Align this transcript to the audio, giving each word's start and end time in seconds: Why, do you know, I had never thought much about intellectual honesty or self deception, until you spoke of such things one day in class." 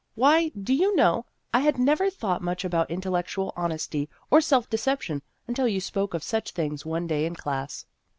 Why, 0.15 0.49
do 0.59 0.73
you 0.73 0.95
know, 0.95 1.27
I 1.53 1.59
had 1.59 1.77
never 1.77 2.09
thought 2.09 2.41
much 2.41 2.65
about 2.65 2.89
intellectual 2.89 3.53
honesty 3.55 4.09
or 4.31 4.41
self 4.41 4.67
deception, 4.67 5.21
until 5.45 5.67
you 5.67 5.79
spoke 5.79 6.15
of 6.15 6.23
such 6.23 6.53
things 6.53 6.83
one 6.83 7.05
day 7.05 7.23
in 7.23 7.35
class." 7.35 7.85